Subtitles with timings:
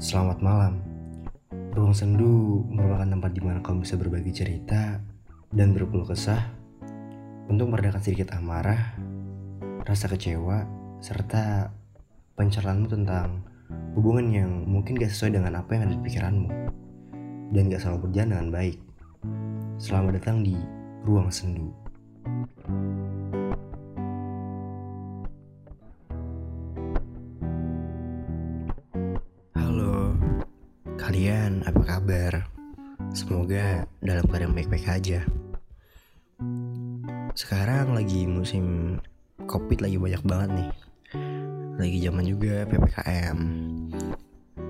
[0.00, 0.80] Selamat malam.
[1.76, 4.96] Ruang Sendu merupakan tempat di mana kamu bisa berbagi cerita
[5.52, 6.40] dan berkeluh kesah
[7.52, 8.96] untuk meredakan sedikit amarah,
[9.84, 10.64] rasa kecewa,
[11.04, 11.68] serta
[12.32, 13.44] pencerahanmu tentang
[13.92, 16.48] hubungan yang mungkin gak sesuai dengan apa yang ada di pikiranmu
[17.52, 18.80] dan gak selalu berjalan dengan baik.
[19.76, 20.56] Selamat datang di
[21.04, 21.76] Ruang Sendu.
[33.50, 35.26] Semoga dalam keadaan baik-baik aja.
[37.34, 38.94] Sekarang lagi musim
[39.42, 40.70] covid lagi banyak banget nih.
[41.74, 43.38] Lagi zaman juga PPKM.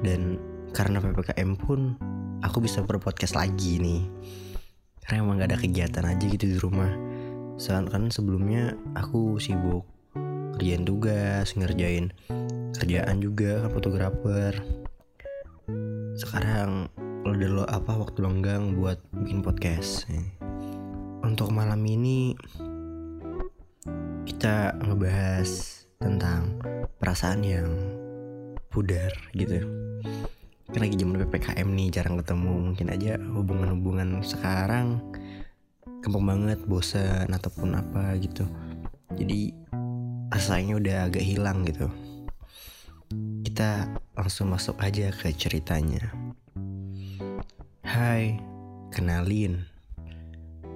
[0.01, 0.41] Dan
[0.73, 1.93] karena PPKM pun
[2.41, 4.09] aku bisa berpodcast lagi nih.
[5.05, 6.88] Karena emang gak ada kegiatan aja gitu di rumah.
[7.60, 9.85] Soalnya kan sebelumnya aku sibuk
[10.57, 12.16] kerjaan tugas, ngerjain
[12.73, 14.57] kerjaan juga kan fotografer
[16.16, 16.88] sekarang
[17.24, 20.09] lo apa waktu lenggang buat bikin podcast
[21.21, 22.32] untuk malam ini
[24.24, 26.57] kita ngebahas tentang
[26.96, 27.68] perasaan yang
[28.73, 29.60] pudar gitu.
[30.71, 32.73] Kan lagi zaman ppkm nih jarang ketemu.
[32.73, 35.02] Mungkin aja hubungan-hubungan sekarang
[36.01, 38.49] gampang banget bosan ataupun apa gitu.
[39.12, 39.52] Jadi
[40.32, 41.90] rasanya udah agak hilang gitu.
[43.45, 46.30] Kita langsung masuk aja ke ceritanya.
[47.91, 48.38] Hai,
[48.95, 49.66] kenalin.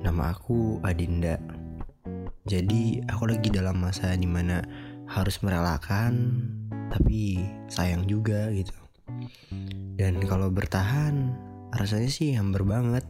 [0.03, 1.39] Nama aku Adinda.
[2.43, 4.59] Jadi aku lagi dalam masa di mana
[5.07, 6.43] harus merelakan,
[6.91, 7.39] tapi
[7.71, 8.75] sayang juga gitu.
[9.95, 11.31] Dan kalau bertahan,
[11.79, 13.07] rasanya sih hambar banget.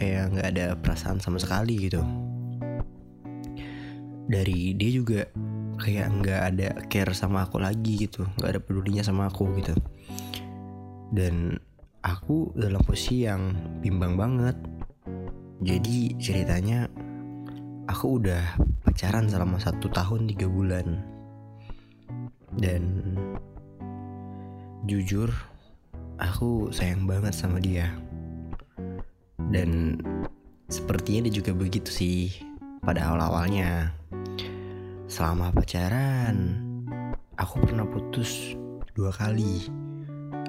[0.00, 2.00] Kayak nggak ada perasaan sama sekali gitu.
[4.32, 5.28] Dari dia juga
[5.76, 9.74] kayak nggak ada care sama aku lagi gitu nggak ada pedulinya sama aku gitu
[11.10, 11.58] dan
[12.02, 14.58] aku dalam posisi yang bimbang banget.
[15.62, 16.90] Jadi ceritanya
[17.86, 20.98] aku udah pacaran selama satu tahun tiga bulan.
[22.58, 23.16] Dan
[24.84, 25.30] jujur
[26.18, 27.94] aku sayang banget sama dia.
[29.38, 30.02] Dan
[30.66, 32.34] sepertinya dia juga begitu sih
[32.82, 33.94] pada awal-awalnya.
[35.06, 36.58] Selama pacaran,
[37.38, 38.58] aku pernah putus
[38.98, 39.70] dua kali.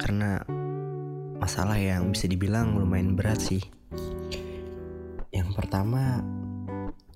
[0.02, 0.42] Karena
[1.44, 3.60] masalah yang bisa dibilang lumayan berat sih.
[5.28, 6.24] Yang pertama,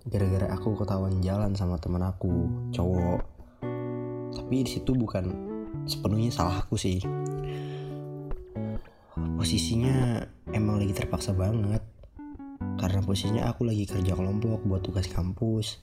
[0.03, 3.23] gara-gara aku ketahuan jalan sama teman aku, cowok.
[4.35, 5.31] Tapi di situ bukan
[5.87, 6.99] sepenuhnya salah aku sih.
[9.15, 11.87] Posisinya emang lagi terpaksa banget.
[12.83, 15.79] Karena posisinya aku lagi kerja kelompok buat tugas kampus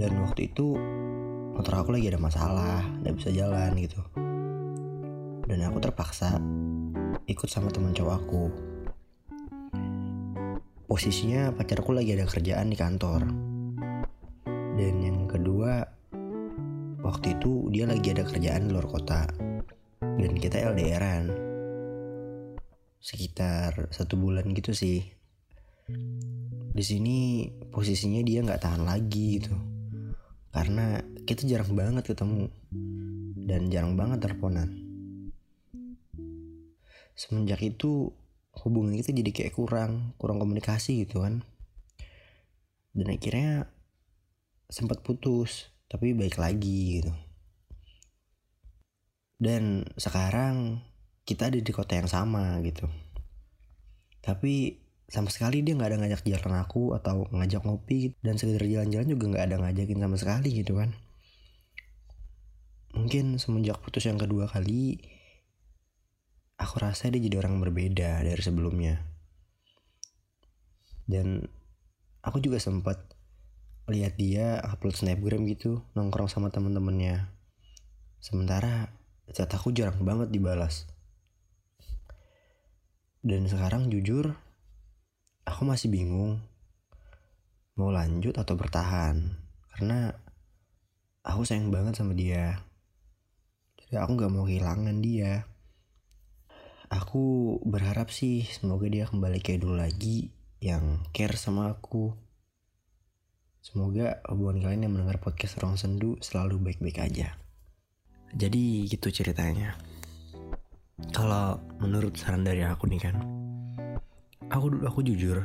[0.00, 0.72] dan waktu itu
[1.52, 3.98] motor aku lagi ada masalah nggak bisa jalan gitu
[5.46, 6.38] dan aku terpaksa
[7.28, 8.44] ikut sama teman cowok aku.
[10.88, 13.20] Posisinya pacarku lagi ada kerjaan di kantor.
[14.48, 15.84] Dan yang kedua
[17.04, 19.28] waktu itu dia lagi ada kerjaan di luar kota.
[20.00, 21.28] Dan kita LDRan
[22.96, 25.04] sekitar satu bulan gitu sih.
[26.72, 29.52] Di sini posisinya dia nggak tahan lagi gitu.
[30.48, 30.96] Karena
[31.28, 32.48] kita jarang banget ketemu.
[33.36, 34.87] Dan jarang banget teleponan
[37.18, 38.14] semenjak itu
[38.62, 41.42] hubungan kita jadi kayak kurang kurang komunikasi gitu kan.
[42.94, 43.66] Dan akhirnya
[44.70, 47.12] sempat putus tapi baik lagi gitu.
[49.38, 50.86] Dan sekarang
[51.26, 52.86] kita ada di kota yang sama gitu.
[54.22, 59.08] Tapi sama sekali dia nggak ada ngajak jalan aku atau ngajak ngopi dan sekedar jalan-jalan
[59.08, 60.94] juga nggak ada ngajakin sama sekali gitu kan.
[62.94, 65.00] Mungkin semenjak putus yang kedua kali
[66.58, 68.98] aku rasa dia jadi orang berbeda dari sebelumnya.
[71.08, 71.46] Dan
[72.20, 73.00] aku juga sempat
[73.88, 77.24] lihat dia upload snapgram gitu nongkrong sama teman-temannya
[78.20, 78.92] sementara
[79.32, 80.84] chat aku jarang banget dibalas.
[83.22, 84.34] Dan sekarang jujur
[85.48, 86.42] aku masih bingung
[87.78, 89.38] mau lanjut atau bertahan.
[89.72, 90.10] Karena
[91.22, 92.60] aku sayang banget sama dia.
[93.78, 95.46] Jadi aku nggak mau kehilangan dia
[96.88, 102.16] aku berharap sih semoga dia kembali kayak dulu lagi yang care sama aku.
[103.60, 107.36] Semoga hubungan kalian yang mendengar podcast Ruang Sendu selalu baik-baik aja.
[108.32, 109.76] Jadi gitu ceritanya.
[111.12, 113.16] Kalau menurut saran dari aku nih kan
[114.48, 115.44] aku aku jujur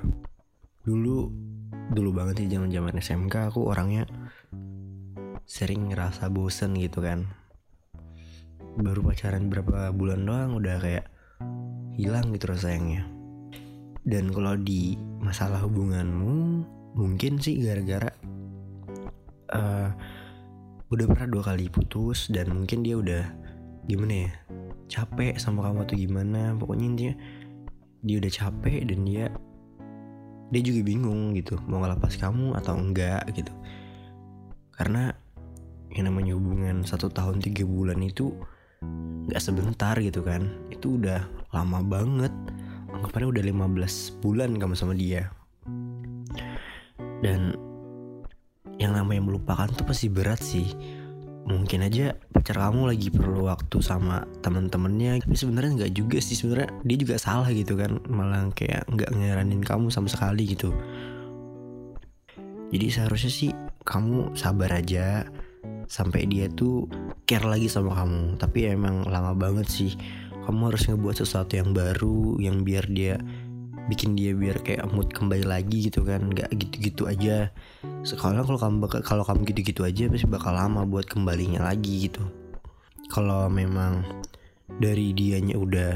[0.87, 1.29] dulu
[1.91, 4.07] dulu banget sih zaman zaman SMK aku orangnya
[5.43, 7.29] sering ngerasa bosen gitu kan.
[8.73, 11.12] Baru pacaran berapa bulan doang udah kayak
[11.93, 13.05] hilang gitu rasa sayangnya
[14.03, 18.11] dan kalau di masalah hubunganmu mungkin sih gara-gara
[19.53, 19.89] uh,
[20.93, 23.23] udah pernah dua kali putus dan mungkin dia udah
[23.89, 24.31] gimana ya
[24.93, 26.41] capek sama kamu atau gimana.
[26.53, 27.15] Pokoknya intinya
[28.03, 29.25] dia udah capek dan dia
[30.53, 33.49] dia juga bingung gitu mau ngelepas kamu atau enggak gitu.
[34.73, 35.09] Karena
[35.93, 38.33] yang namanya hubungan satu tahun tiga bulan itu
[39.29, 40.47] nggak sebentar gitu kan.
[40.73, 41.23] Itu udah
[41.53, 42.33] lama banget.
[42.93, 45.33] Anggapannya udah 15 bulan kamu sama dia.
[47.23, 47.55] Dan
[48.77, 50.67] yang namanya melupakan tuh pasti berat sih.
[51.43, 56.35] Mungkin aja pacar kamu lagi perlu waktu sama temen-temennya tapi sebenarnya nggak juga sih.
[56.39, 57.99] Sebenarnya dia juga salah gitu kan.
[58.07, 60.71] Malah kayak nggak ngeranin kamu sama sekali gitu.
[62.73, 63.51] Jadi seharusnya sih
[63.83, 65.27] kamu sabar aja.
[65.87, 66.87] Sampai dia tuh
[67.23, 68.37] care lagi sama kamu.
[68.39, 69.91] Tapi emang lama banget sih
[70.43, 73.15] kamu harus ngebuat sesuatu yang baru yang biar dia
[73.83, 76.31] bikin dia biar kayak mood kembali lagi gitu kan.
[76.31, 77.51] Nggak gitu-gitu aja.
[78.03, 82.23] Sekarang kalau kamu kalau kamu gitu-gitu aja pasti bakal lama buat kembalinya lagi gitu.
[83.11, 84.03] Kalau memang
[84.67, 85.91] dari dianya udah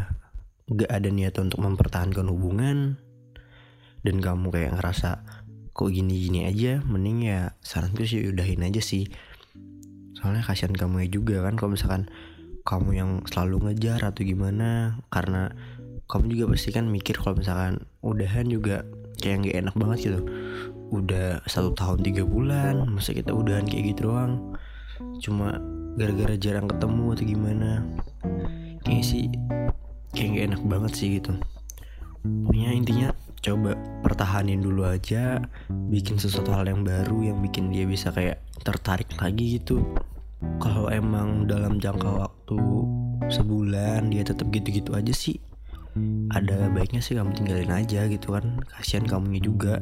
[0.67, 2.99] nggak ada niat untuk mempertahankan hubungan
[4.03, 5.23] dan kamu kayak ngerasa
[5.71, 6.83] kok gini-gini aja?
[6.83, 9.07] Mending ya saranku sih udahin aja sih
[10.17, 12.09] soalnya kasihan kamu ya juga kan kalau misalkan
[12.65, 15.53] kamu yang selalu ngejar atau gimana karena
[16.09, 18.83] kamu juga pasti kan mikir kalau misalkan udahan juga
[19.21, 20.21] kayak gak enak banget gitu.
[20.87, 24.55] Udah satu tahun tiga bulan masa kita udahan kayak gitu doang?
[25.19, 25.59] Cuma
[25.99, 27.71] gara-gara jarang ketemu atau gimana?
[28.87, 29.27] Kayak sih
[30.15, 31.35] kayak gak enak banget sih gitu.
[32.23, 33.07] Pokoknya intinya
[33.41, 39.07] coba pertahanin dulu aja bikin sesuatu hal yang baru yang bikin dia bisa kayak tertarik
[39.21, 39.81] lagi gitu.
[40.61, 42.59] Kalau emang dalam jangka waktu
[43.27, 45.41] sebulan dia tetap gitu-gitu aja sih
[46.31, 48.61] ada baiknya sih kamu tinggalin aja gitu kan.
[48.77, 49.81] Kasihan kamunya juga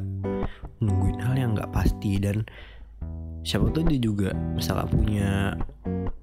[0.80, 2.16] nungguin hal yang nggak pasti.
[2.16, 2.46] Dan
[3.44, 5.30] siapa tuh dia juga misalnya punya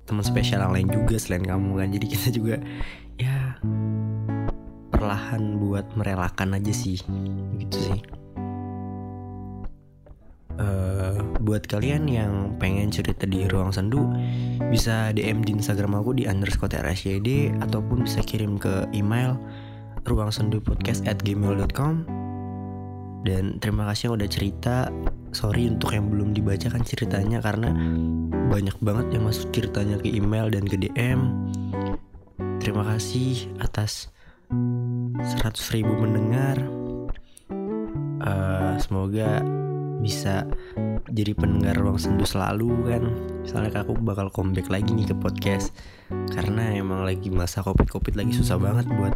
[0.04, 1.88] teman spesial yang lain juga selain kamu kan.
[1.94, 2.56] Jadi kita juga
[3.22, 3.43] ya
[5.04, 6.96] perlahan buat merelakan aja sih
[7.60, 8.00] gitu sih.
[10.56, 14.08] Uh, buat kalian yang pengen cerita di ruang sendu
[14.72, 19.36] bisa DM di Instagram aku di underscore rsyd ataupun bisa kirim ke email
[20.08, 22.08] ruang sendu podcast at gmail.com
[23.28, 24.76] dan terima kasih yang udah cerita.
[25.36, 27.76] Sorry untuk yang belum dibacakan ceritanya karena
[28.48, 31.50] banyak banget yang masuk ceritanya ke email dan ke DM
[32.64, 34.14] terima kasih atas
[35.20, 36.58] 100 ribu mendengar.
[38.24, 39.44] Uh, semoga
[40.00, 40.48] bisa
[41.12, 43.04] jadi pendengar ruang sendu selalu kan?
[43.46, 45.76] Misalnya aku bakal comeback lagi nih ke podcast.
[46.34, 49.16] Karena emang lagi masa covid covid lagi susah banget buat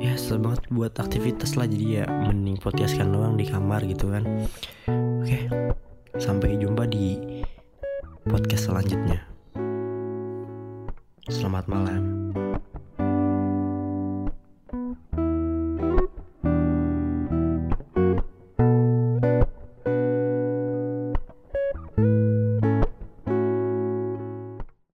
[0.00, 1.70] ya susah banget buat aktivitas lah.
[1.70, 4.26] Jadi ya mending podcastkan doang di kamar gitu kan?
[5.22, 5.46] Oke
[6.20, 7.16] sampai jumpa di
[8.26, 9.24] podcast selanjutnya.
[11.30, 12.19] Selamat malam.